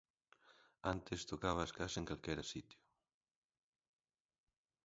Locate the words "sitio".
2.51-2.79